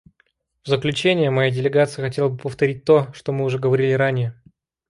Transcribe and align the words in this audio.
В 0.63 0.67
заключение 0.67 1.29
моя 1.29 1.51
делегация 1.51 2.03
хотела 2.03 2.27
бы 2.29 2.35
повторить 2.35 2.85
то, 2.85 3.13
что 3.13 3.31
мы 3.31 3.45
уже 3.45 3.59
говорили 3.59 3.91
ранее. 3.93 4.35